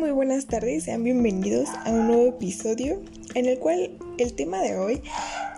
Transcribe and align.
muy 0.00 0.12
buenas 0.12 0.46
tardes, 0.46 0.84
sean 0.84 1.04
bienvenidos 1.04 1.68
a 1.84 1.90
un 1.90 2.06
nuevo 2.06 2.28
episodio 2.28 3.02
en 3.34 3.44
el 3.44 3.58
cual 3.58 3.90
el 4.16 4.32
tema 4.32 4.62
de 4.62 4.78
hoy 4.78 5.02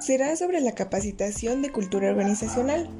será 0.01 0.35
sobre 0.35 0.61
la 0.61 0.73
capacitación 0.73 1.63
de 1.63 1.71
cultura 1.71 2.11
organizacional. 2.11 2.91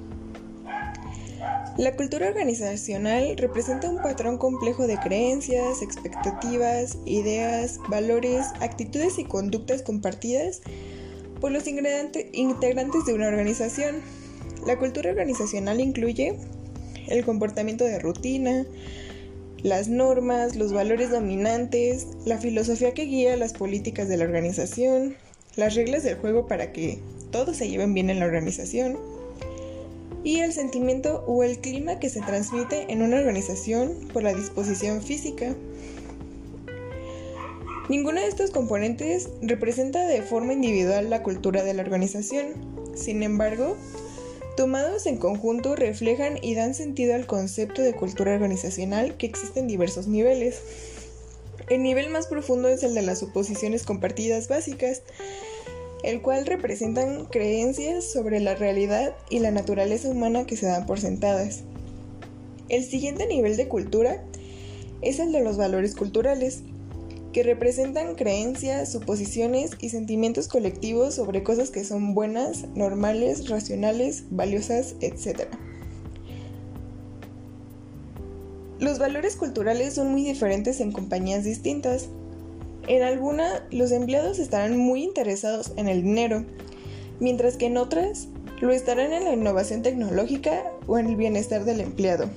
La 1.79 1.97
cultura 1.97 2.29
organizacional 2.29 3.37
representa 3.37 3.91
un 3.91 4.01
patrón 4.01 4.39
complejo 4.39 4.87
de 4.87 4.99
creencias, 4.99 5.83
expectativas, 5.83 6.97
ideas, 7.07 7.81
valores, 7.89 8.47
actitudes 8.61 9.19
y 9.19 9.25
conductas 9.25 9.83
compartidas 9.83 10.61
por 11.41 11.51
los 11.51 11.67
integrantes 11.67 13.05
de 13.05 13.15
una 13.15 13.27
organización. 13.27 13.97
La 14.65 14.79
cultura 14.79 15.11
organizacional 15.11 15.81
incluye 15.81 16.37
el 17.09 17.25
comportamiento 17.25 17.83
de 17.83 17.99
rutina, 17.99 18.65
las 19.63 19.89
normas, 19.89 20.57
los 20.57 20.73
valores 20.73 21.11
dominantes, 21.11 22.09
la 22.25 22.39
filosofía 22.39 22.95
que 22.95 23.05
guía 23.05 23.37
las 23.37 23.53
políticas 23.53 24.09
de 24.09 24.17
la 24.17 24.25
organización, 24.25 25.17
las 25.57 25.75
reglas 25.75 26.03
del 26.03 26.17
juego 26.17 26.47
para 26.47 26.73
que 26.73 26.99
todos 27.31 27.57
se 27.57 27.69
lleven 27.69 27.95
bien 27.95 28.11
en 28.11 28.21
la 28.21 28.27
organización 28.27 28.99
y 30.25 30.39
el 30.41 30.53
sentimiento 30.53 31.25
o 31.27 31.43
el 31.43 31.59
clima 31.59 31.99
que 31.99 32.09
se 32.09 32.21
transmite 32.21 32.93
en 32.93 33.03
una 33.03 33.19
organización 33.19 33.95
por 34.13 34.23
la 34.23 34.35
disposición 34.35 35.03
física. 35.03 35.55
Ninguno 37.89 38.21
de 38.21 38.29
estos 38.29 38.51
componentes 38.51 39.29
representa 39.43 40.07
de 40.07 40.23
forma 40.23 40.53
individual 40.53 41.11
la 41.11 41.23
cultura 41.23 41.63
de 41.63 41.75
la 41.75 41.83
organización. 41.83 42.55
Sin 42.95 43.23
embargo, 43.23 43.77
Tomados 44.57 45.07
en 45.07 45.17
conjunto 45.17 45.77
reflejan 45.77 46.39
y 46.43 46.55
dan 46.55 46.75
sentido 46.75 47.15
al 47.15 47.27
concepto 47.27 47.81
de 47.81 47.95
cultura 47.95 48.35
organizacional 48.35 49.17
que 49.17 49.27
existe 49.27 49.61
en 49.61 49.67
diversos 49.67 50.09
niveles. 50.09 50.61
El 51.71 51.83
nivel 51.83 52.11
más 52.11 52.27
profundo 52.27 52.69
es 52.69 52.83
el 52.83 52.95
de 52.95 53.01
las 53.01 53.21
suposiciones 53.21 53.85
compartidas 53.85 54.49
básicas, 54.49 55.03
el 56.03 56.21
cual 56.21 56.45
representan 56.45 57.25
creencias 57.27 58.05
sobre 58.05 58.41
la 58.41 58.55
realidad 58.55 59.17
y 59.31 59.39
la 59.39 59.53
naturaleza 59.53 60.11
humana 60.11 60.45
que 60.45 60.57
se 60.57 60.67
dan 60.67 60.85
por 60.85 61.01
sentadas. 61.01 61.63
El 62.69 62.85
siguiente 62.85 63.27
nivel 63.27 63.57
de 63.57 63.69
cultura 63.69 64.23
es 65.01 65.19
el 65.19 65.33
de 65.33 65.41
los 65.41 65.57
valores 65.57 65.95
culturales, 65.95 66.63
que 67.33 67.43
representan 67.43 68.15
creencias, 68.15 68.93
suposiciones 68.93 69.73
y 69.81 69.89
sentimientos 69.89 70.49
colectivos 70.49 71.15
sobre 71.15 71.43
cosas 71.43 71.71
que 71.71 71.85
son 71.85 72.15
buenas, 72.15 72.67
normales, 72.75 73.49
racionales, 73.49 74.25
valiosas, 74.31 74.97
etc. 75.01 75.49
Los 78.79 78.99
valores 78.99 79.37
culturales 79.37 79.95
son 79.95 80.11
muy 80.11 80.25
diferentes 80.25 80.81
en 80.81 80.93
compañías 80.93 81.45
distintas. 81.45 82.09
En 82.89 83.03
alguna, 83.03 83.67
los 83.71 83.93
empleados 83.93 84.39
estarán 84.39 84.77
muy 84.77 85.05
interesados 85.05 85.73
en 85.77 85.89
el 85.89 86.03
dinero, 86.03 86.45
mientras 87.21 87.57
que 87.57 87.67
en 87.67 87.77
otras 87.77 88.29
lo 88.61 88.73
estarán 88.73 89.13
en 89.13 89.25
la 89.25 89.33
innovación 89.33 89.83
tecnológica 89.83 90.65
o 90.87 90.99
en 90.99 91.07
el 91.07 91.17
bienestar 91.17 91.65
del 91.65 91.81
empleado. 91.81 92.29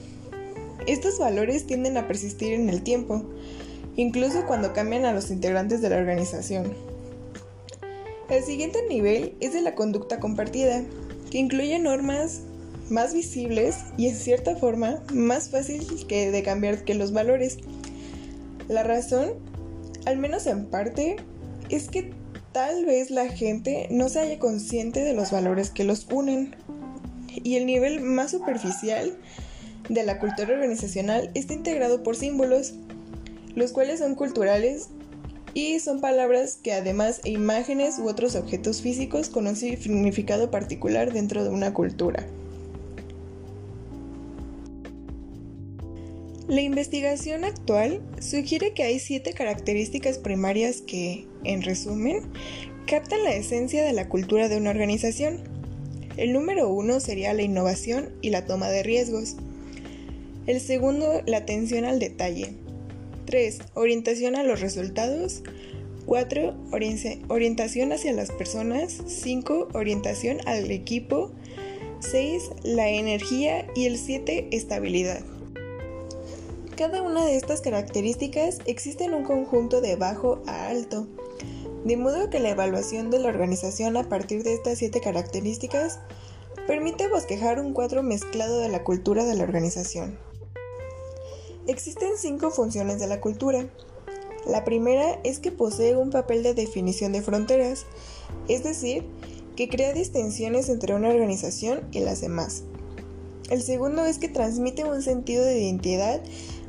Estos 0.87 1.17
valores 1.17 1.65
tienden 1.65 1.97
a 1.97 2.07
persistir 2.07 2.53
en 2.53 2.69
el 2.69 2.83
tiempo, 2.83 3.23
incluso 3.95 4.45
cuando 4.45 4.73
cambian 4.73 5.05
a 5.05 5.13
los 5.13 5.31
integrantes 5.31 5.81
de 5.81 5.89
la 5.89 5.97
organización. 5.97 6.73
El 8.29 8.43
siguiente 8.43 8.79
nivel 8.89 9.35
es 9.39 9.53
de 9.53 9.61
la 9.61 9.75
conducta 9.75 10.19
compartida, 10.19 10.83
que 11.29 11.37
incluye 11.37 11.77
normas 11.79 12.41
más 12.89 13.13
visibles 13.13 13.77
y 13.97 14.07
en 14.07 14.15
cierta 14.15 14.55
forma 14.55 15.01
más 15.13 15.49
fácil 15.49 15.85
que 16.07 16.31
de 16.31 16.43
cambiar 16.43 16.83
que 16.83 16.95
los 16.95 17.13
valores. 17.13 17.57
La 18.67 18.83
razón, 18.83 19.33
al 20.05 20.17
menos 20.17 20.47
en 20.47 20.65
parte, 20.65 21.17
es 21.69 21.87
que 21.89 22.13
tal 22.51 22.85
vez 22.85 23.11
la 23.11 23.27
gente 23.27 23.87
no 23.91 24.09
se 24.09 24.19
haya 24.19 24.39
consciente 24.39 25.01
de 25.01 25.13
los 25.13 25.31
valores 25.31 25.69
que 25.69 25.83
los 25.83 26.07
unen. 26.11 26.55
Y 27.43 27.57
el 27.57 27.65
nivel 27.65 28.01
más 28.01 28.31
superficial 28.31 29.17
de 29.89 30.03
la 30.03 30.19
cultura 30.19 30.53
organizacional 30.53 31.29
está 31.33 31.53
integrado 31.53 32.01
por 32.01 32.15
símbolos 32.15 32.73
los 33.55 33.71
cuales 33.71 33.99
son 33.99 34.15
culturales 34.15 34.89
y 35.53 35.79
son 35.79 36.01
palabras 36.01 36.59
que 36.61 36.73
además 36.73 37.21
e 37.23 37.31
imágenes 37.31 37.97
u 37.97 38.07
otros 38.07 38.35
objetos 38.35 38.81
físicos 38.81 39.29
con 39.29 39.47
un 39.47 39.55
significado 39.55 40.51
particular 40.51 41.13
dentro 41.13 41.43
de 41.43 41.49
una 41.49 41.73
cultura. 41.73 42.27
La 46.47 46.61
investigación 46.61 47.43
actual 47.43 48.01
sugiere 48.19 48.73
que 48.73 48.83
hay 48.83 48.99
siete 48.99 49.33
características 49.33 50.19
primarias 50.19 50.81
que, 50.81 51.25
en 51.43 51.63
resumen, 51.63 52.21
captan 52.85 53.23
la 53.23 53.33
esencia 53.33 53.83
de 53.83 53.93
la 53.93 54.09
cultura 54.09 54.47
de 54.47 54.57
una 54.57 54.69
organización. 54.69 55.39
El 56.17 56.33
número 56.33 56.69
uno 56.69 56.99
sería 56.99 57.33
la 57.33 57.41
innovación 57.41 58.09
y 58.21 58.29
la 58.29 58.45
toma 58.45 58.69
de 58.69 58.83
riesgos. 58.83 59.37
El 60.45 60.61
segundo, 60.61 61.23
la 61.25 61.37
atención 61.37 61.83
al 61.83 61.97
detalle. 61.97 62.53
3. 63.25 63.59
Orientación 63.73 64.35
a 64.35 64.43
los 64.43 64.61
resultados. 64.61 65.43
4. 66.05 66.55
Orientación 67.29 67.91
hacia 67.91 68.13
las 68.13 68.31
personas. 68.31 69.01
5. 69.07 69.69
Orientación 69.73 70.37
al 70.45 70.69
equipo. 70.71 71.31
6. 71.99 72.51
La 72.63 72.89
energía. 72.89 73.67
Y 73.75 73.85
el 73.85 73.97
7. 73.97 74.49
Estabilidad. 74.51 75.21
Cada 76.77 77.01
una 77.01 77.25
de 77.25 77.37
estas 77.37 77.61
características 77.61 78.59
existe 78.65 79.05
en 79.05 79.13
un 79.13 79.23
conjunto 79.23 79.79
de 79.79 79.95
bajo 79.95 80.43
a 80.45 80.67
alto, 80.67 81.07
de 81.85 81.95
modo 81.95 82.29
que 82.29 82.39
la 82.39 82.49
evaluación 82.49 83.09
de 83.09 83.19
la 83.19 83.29
organización 83.29 83.95
a 83.95 84.09
partir 84.09 84.43
de 84.43 84.53
estas 84.53 84.79
siete 84.79 84.99
características 84.99 85.99
permite 86.67 87.07
bosquejar 87.07 87.61
un 87.61 87.71
cuadro 87.71 88.03
mezclado 88.03 88.59
de 88.59 88.67
la 88.67 88.83
cultura 88.83 89.23
de 89.23 89.35
la 89.35 89.43
organización. 89.43 90.19
Existen 91.67 92.11
cinco 92.15 92.51
funciones 92.51 92.99
de 92.99 93.07
la 93.07 93.19
cultura. 93.19 93.67
La 94.45 94.63
primera 94.63 95.19
es 95.23 95.39
que 95.39 95.51
posee 95.51 95.97
un 95.97 96.11
papel 96.11 96.43
de 96.43 96.53
definición 96.53 97.11
de 97.11 97.23
fronteras, 97.23 97.87
es 98.47 98.63
decir, 98.63 99.03
que 99.55 99.67
crea 99.67 99.91
distinciones 99.91 100.69
entre 100.69 100.93
una 100.93 101.09
organización 101.09 101.81
y 101.91 102.01
las 102.01 102.21
demás. 102.21 102.61
El 103.49 103.63
segundo 103.63 104.05
es 104.05 104.19
que 104.19 104.27
transmite 104.27 104.83
un 104.83 105.01
sentido 105.01 105.43
de 105.43 105.59
identidad 105.59 106.21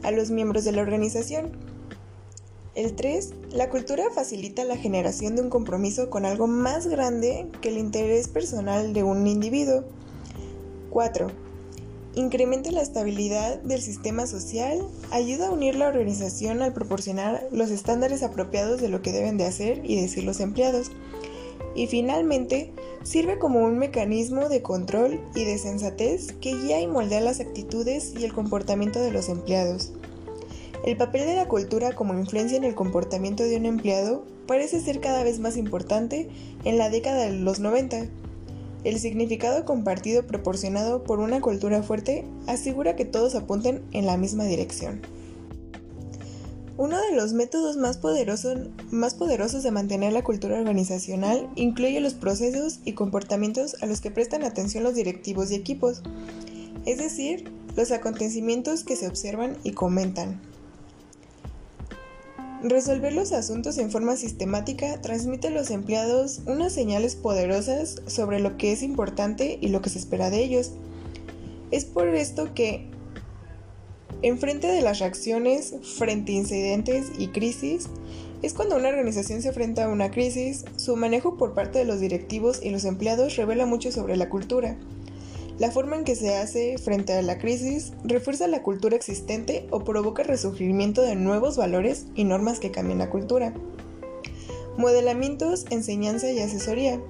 a 0.02 0.12
los 0.12 0.30
miembros 0.30 0.64
de 0.64 0.72
la 0.72 0.80
organización. 0.80 1.52
El 2.74 2.94
3. 2.94 3.34
La 3.50 3.68
cultura 3.68 4.04
facilita 4.14 4.64
la 4.64 4.78
generación 4.78 5.36
de 5.36 5.42
un 5.42 5.50
compromiso 5.50 6.08
con 6.08 6.24
algo 6.24 6.46
más 6.46 6.86
grande 6.86 7.50
que 7.60 7.68
el 7.68 7.76
interés 7.76 8.28
personal 8.28 8.94
de 8.94 9.02
un 9.02 9.26
individuo. 9.26 9.84
4 10.88 11.45
incrementa 12.16 12.72
la 12.72 12.81
estabilidad 12.81 13.60
del 13.60 13.81
sistema 13.82 14.27
social, 14.27 14.81
ayuda 15.10 15.49
a 15.49 15.50
unir 15.50 15.77
la 15.77 15.87
organización 15.87 16.62
al 16.62 16.72
proporcionar 16.72 17.47
los 17.53 17.71
estándares 17.71 18.22
apropiados 18.22 18.81
de 18.81 18.88
lo 18.88 19.03
que 19.03 19.12
deben 19.12 19.37
de 19.37 19.44
hacer 19.44 19.82
y 19.84 20.00
decir 20.00 20.25
los 20.25 20.41
empleados. 20.41 20.91
Y 21.75 21.88
finalmente, 21.88 22.72
sirve 23.03 23.38
como 23.38 23.60
un 23.60 23.78
mecanismo 23.78 24.49
de 24.49 24.62
control 24.62 25.21
y 25.34 25.44
de 25.44 25.59
sensatez 25.59 26.32
que 26.41 26.54
guía 26.54 26.81
y 26.81 26.87
moldea 26.87 27.21
las 27.21 27.41
actitudes 27.41 28.15
y 28.19 28.25
el 28.25 28.33
comportamiento 28.33 28.98
de 28.98 29.12
los 29.12 29.28
empleados. 29.28 29.93
El 30.87 30.97
papel 30.97 31.27
de 31.27 31.37
la 31.37 31.48
cultura 31.48 31.94
como 31.94 32.15
influencia 32.15 32.56
en 32.56 32.65
el 32.65 32.75
comportamiento 32.75 33.43
de 33.43 33.59
un 33.59 33.66
empleado 33.66 34.25
parece 34.47 34.81
ser 34.81 35.00
cada 35.00 35.22
vez 35.22 35.38
más 35.38 35.59
importante 35.59 36.31
en 36.65 36.78
la 36.78 36.88
década 36.88 37.25
de 37.25 37.33
los 37.33 37.60
90 37.60 38.06
el 38.86 39.00
significado 39.00 39.64
compartido 39.64 40.28
proporcionado 40.28 41.02
por 41.02 41.19
una 41.19 41.41
cultura 41.41 41.83
fuerte 41.83 42.24
asegura 42.47 42.94
que 42.94 43.04
todos 43.04 43.34
apunten 43.34 43.83
en 43.91 44.06
la 44.06 44.16
misma 44.16 44.44
dirección. 44.44 45.03
Uno 46.77 46.97
de 47.00 47.16
los 47.16 47.33
métodos 47.33 47.77
más 47.77 47.97
poderosos, 47.97 49.62
de 49.65 49.71
mantener 49.72 50.12
la 50.12 50.22
cultura 50.22 50.60
organizacional 50.60 51.50
incluye 51.56 52.00
los 52.00 52.15
procesos 52.15 52.78
y 52.84 52.92
comportamientos 52.92 53.83
a 53.83 53.86
los 53.86 54.00
que 54.00 54.12
prestan 54.12 54.44
atención 54.44 54.84
los 54.84 54.94
directivos 54.94 55.50
y 55.50 55.56
equipos, 55.56 56.03
es 56.84 56.98
decir, 56.98 57.50
los 57.74 57.91
acontecimientos 57.91 58.84
que 58.84 58.94
se 58.94 59.09
observan 59.09 59.56
y 59.65 59.72
comentan. 59.72 60.41
Resolver 62.62 63.12
los 63.12 63.32
asuntos 63.32 63.76
en 63.76 63.91
forma 63.91 64.16
sistemática 64.16 65.00
transmite 65.03 65.48
a 65.48 65.50
los 65.50 65.70
empleados 65.70 66.41
unas 66.47 66.72
señales 66.72 67.14
poderosas 67.14 68.00
sobre 68.06 68.41
lo 68.41 68.56
que 68.56 68.72
es 68.72 68.82
importante 68.82 69.58
y 69.60 69.68
lo 69.68 69.82
que 69.82 69.91
se 69.91 69.98
espera 69.98 70.30
de 70.30 70.42
ellos. 70.42 70.72
Es 71.70 71.84
por 71.84 72.08
esto 72.08 72.54
que, 72.54 72.88
en 74.22 74.38
frente 74.38 74.68
de 74.68 74.80
las 74.80 75.00
reacciones 75.00 75.74
frente 75.98 76.32
a 76.32 76.36
incidentes 76.36 77.12
y 77.18 77.28
crisis, 77.28 77.88
es 78.42 78.54
cuando 78.54 78.76
una 78.76 78.88
organización 78.88 79.42
se 79.42 79.48
enfrenta 79.48 79.84
a 79.84 79.88
una 79.88 80.10
crisis, 80.10 80.64
su 80.76 80.97
manejo 80.97 81.36
por 81.36 81.52
parte 81.52 81.78
de 81.78 81.84
los 81.84 82.00
directivos 82.00 82.60
y 82.62 82.70
los 82.70 82.84
empleados 82.84 83.36
revela 83.36 83.66
mucho 83.66 83.92
sobre 83.92 84.16
la 84.16 84.30
cultura. 84.30 84.78
La 85.58 85.70
forma 85.70 85.97
en 85.97 86.04
que 86.04 86.16
se 86.16 86.36
hace 86.36 86.76
frente 86.76 87.14
a 87.14 87.22
la 87.22 87.38
crisis 87.38 87.94
refuerza 88.04 88.47
la 88.47 88.62
cultura 88.62 88.94
existente 88.94 89.66
o 89.70 89.84
provoca 89.84 90.22
resurgimiento 90.22 91.00
de 91.00 91.16
nuevos 91.16 91.56
valores 91.56 92.06
y 92.14 92.24
normas 92.24 92.60
que 92.60 92.70
cambian 92.70 92.98
la 92.98 93.08
cultura. 93.08 93.54
Modelamientos, 94.76 95.64
enseñanza 95.70 96.30
y 96.30 96.41
asesoría. 96.41 97.00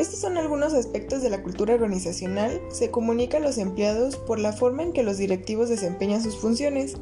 Estos 0.00 0.18
son 0.18 0.36
algunos 0.36 0.74
aspectos 0.74 1.22
de 1.22 1.30
la 1.30 1.44
cultura 1.44 1.74
organizacional. 1.74 2.60
Se 2.70 2.90
comunica 2.90 3.36
a 3.36 3.40
los 3.40 3.56
empleados 3.56 4.16
por 4.16 4.40
la 4.40 4.52
forma 4.52 4.82
en 4.82 4.92
que 4.92 5.04
los 5.04 5.18
directivos 5.18 5.68
desempeñan 5.68 6.22
sus 6.22 6.36
funciones. 6.38 6.94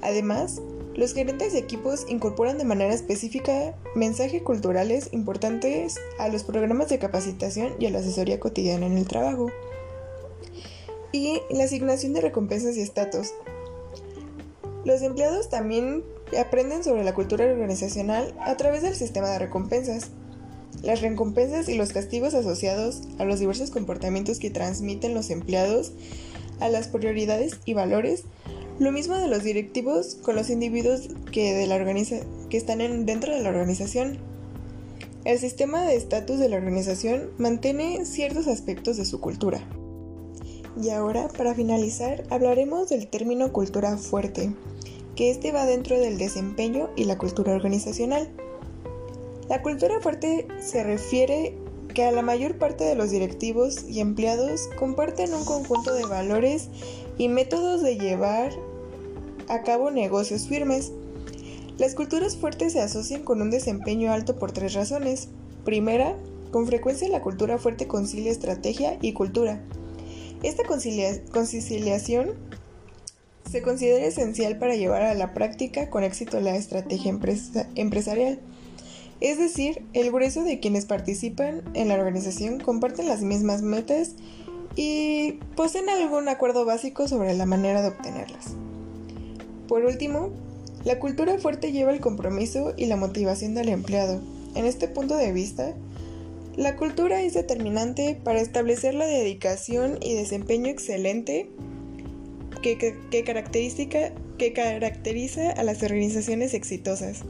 Además, 0.00 0.62
los 0.94 1.12
gerentes 1.12 1.52
de 1.52 1.58
equipos 1.58 2.06
incorporan 2.08 2.56
de 2.56 2.64
manera 2.64 2.94
específica 2.94 3.74
mensajes 3.94 4.40
culturales 4.42 5.10
importantes 5.12 6.00
a 6.18 6.28
los 6.28 6.44
programas 6.44 6.88
de 6.88 6.98
capacitación 6.98 7.74
y 7.78 7.86
a 7.86 7.90
la 7.90 7.98
asesoría 7.98 8.40
cotidiana 8.40 8.86
en 8.86 8.96
el 8.96 9.06
trabajo. 9.06 9.50
Y 11.12 11.40
la 11.50 11.64
asignación 11.64 12.12
de 12.12 12.20
recompensas 12.20 12.76
y 12.76 12.80
estatus. 12.80 13.32
Los 14.84 15.02
empleados 15.02 15.48
también 15.48 16.04
aprenden 16.38 16.82
sobre 16.82 17.04
la 17.04 17.14
cultura 17.14 17.44
organizacional 17.44 18.34
a 18.40 18.56
través 18.56 18.82
del 18.82 18.94
sistema 18.94 19.28
de 19.28 19.38
recompensas. 19.38 20.10
Las 20.82 21.02
recompensas 21.02 21.68
y 21.68 21.74
los 21.74 21.92
castigos 21.92 22.34
asociados 22.34 23.02
a 23.18 23.24
los 23.24 23.38
diversos 23.38 23.70
comportamientos 23.70 24.38
que 24.38 24.50
transmiten 24.50 25.14
los 25.14 25.30
empleados 25.30 25.92
a 26.60 26.68
las 26.68 26.88
prioridades 26.88 27.60
y 27.64 27.74
valores 27.74 28.24
lo 28.78 28.90
mismo 28.90 29.16
de 29.16 29.28
los 29.28 29.44
directivos 29.44 30.16
con 30.22 30.34
los 30.34 30.50
individuos 30.50 31.08
que, 31.30 31.62
están 32.50 33.06
dentro 33.06 33.34
de 33.34 33.40
la 33.42 33.50
organización. 33.50 34.18
El 35.24 35.38
sistema 35.38 35.84
de 35.84 35.94
estatus 35.94 36.38
de 36.38 36.48
la 36.48 36.56
organización 36.56 37.30
mantiene 37.38 38.04
ciertos 38.04 38.48
aspectos 38.48 38.96
de 38.96 39.04
su 39.04 39.20
cultura. 39.20 39.62
Y 40.80 40.90
ahora, 40.90 41.28
para 41.28 41.54
finalizar, 41.54 42.24
hablaremos 42.30 42.88
del 42.88 43.06
término 43.06 43.52
cultura 43.52 43.96
fuerte, 43.98 44.52
que 45.16 45.30
este 45.30 45.52
va 45.52 45.66
dentro 45.66 45.98
del 45.98 46.16
desempeño 46.16 46.88
y 46.96 47.04
la 47.04 47.18
cultura 47.18 47.54
organizacional. 47.54 48.28
La 49.48 49.60
cultura 49.60 50.00
fuerte 50.00 50.46
se 50.60 50.82
refiere 50.82 51.54
que 51.92 52.04
a 52.04 52.12
la 52.12 52.22
mayor 52.22 52.56
parte 52.56 52.84
de 52.84 52.94
los 52.94 53.10
directivos 53.10 53.84
y 53.86 54.00
empleados 54.00 54.70
comparten 54.78 55.34
un 55.34 55.44
conjunto 55.44 55.92
de 55.92 56.06
valores 56.06 56.68
y 57.18 57.28
métodos 57.28 57.82
de 57.82 57.98
llevar 57.98 58.52
a 59.48 59.62
cabo 59.62 59.90
negocios 59.90 60.48
firmes. 60.48 60.92
Las 61.76 61.94
culturas 61.94 62.36
fuertes 62.36 62.72
se 62.72 62.80
asocian 62.80 63.24
con 63.24 63.42
un 63.42 63.50
desempeño 63.50 64.10
alto 64.10 64.38
por 64.38 64.52
tres 64.52 64.72
razones. 64.72 65.28
Primera, 65.64 66.16
con 66.50 66.66
frecuencia 66.66 67.08
la 67.08 67.20
cultura 67.20 67.58
fuerte 67.58 67.86
concilia 67.86 68.32
estrategia 68.32 68.96
y 69.02 69.12
cultura. 69.12 69.62
Esta 70.42 70.64
conciliación 70.64 72.30
se 73.50 73.62
considera 73.62 74.06
esencial 74.06 74.58
para 74.58 74.76
llevar 74.76 75.02
a 75.02 75.14
la 75.14 75.34
práctica 75.34 75.90
con 75.90 76.04
éxito 76.04 76.40
la 76.40 76.56
estrategia 76.56 77.10
empresarial. 77.74 78.40
Es 79.20 79.38
decir, 79.38 79.84
el 79.92 80.10
grueso 80.10 80.42
de 80.42 80.58
quienes 80.58 80.84
participan 80.84 81.62
en 81.74 81.88
la 81.88 81.94
organización 81.94 82.58
comparten 82.58 83.08
las 83.08 83.22
mismas 83.22 83.62
metas 83.62 84.16
y 84.74 85.38
poseen 85.54 85.88
algún 85.88 86.28
acuerdo 86.28 86.64
básico 86.64 87.06
sobre 87.06 87.34
la 87.34 87.46
manera 87.46 87.82
de 87.82 87.88
obtenerlas. 87.88 88.54
Por 89.68 89.84
último, 89.84 90.30
la 90.84 90.98
cultura 90.98 91.38
fuerte 91.38 91.70
lleva 91.70 91.92
el 91.92 92.00
compromiso 92.00 92.74
y 92.76 92.86
la 92.86 92.96
motivación 92.96 93.54
del 93.54 93.68
empleado. 93.68 94.20
En 94.56 94.64
este 94.64 94.88
punto 94.88 95.16
de 95.16 95.30
vista, 95.30 95.74
la 96.56 96.76
cultura 96.76 97.22
es 97.22 97.32
determinante 97.32 98.18
para 98.22 98.40
establecer 98.40 98.92
la 98.92 99.06
dedicación 99.06 99.98
y 100.02 100.14
desempeño 100.14 100.68
excelente 100.68 101.48
que, 102.62 103.24
caracteriza 103.24 105.50
a 105.50 105.64
las 105.64 105.82
organizaciones 105.82 106.52
exitosas. 106.52 107.22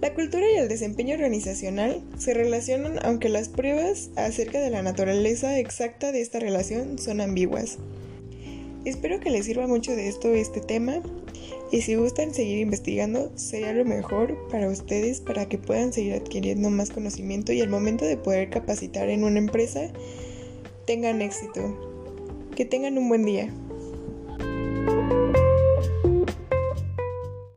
La 0.00 0.14
cultura 0.14 0.50
y 0.50 0.56
el 0.56 0.68
desempeño 0.68 1.14
organizacional 1.14 2.02
se 2.16 2.32
relacionan 2.32 2.98
aunque 3.04 3.28
las 3.28 3.50
pruebas 3.50 4.08
acerca 4.16 4.58
de 4.58 4.70
la 4.70 4.82
naturaleza 4.82 5.58
exacta 5.58 6.10
de 6.10 6.22
esta 6.22 6.38
relación 6.38 6.98
son 6.98 7.20
ambiguas. 7.20 7.76
Espero 8.86 9.20
que 9.20 9.28
les 9.28 9.44
sirva 9.44 9.66
mucho 9.66 9.94
de 9.94 10.08
esto 10.08 10.32
este 10.32 10.60
tema 10.60 11.02
y 11.70 11.82
si 11.82 11.94
gustan 11.94 12.34
seguir 12.34 12.58
investigando 12.58 13.30
sería 13.36 13.72
lo 13.72 13.84
mejor 13.84 14.36
para 14.50 14.68
ustedes 14.68 15.20
para 15.20 15.48
que 15.48 15.58
puedan 15.58 15.92
seguir 15.92 16.14
adquiriendo 16.14 16.70
más 16.70 16.90
conocimiento 16.90 17.52
y 17.52 17.60
al 17.60 17.68
momento 17.68 18.04
de 18.04 18.16
poder 18.16 18.50
capacitar 18.50 19.08
en 19.08 19.24
una 19.24 19.38
empresa 19.38 19.90
tengan 20.86 21.22
éxito. 21.22 21.78
Que 22.56 22.64
tengan 22.64 22.98
un 22.98 23.08
buen 23.08 23.24
día. 23.24 23.48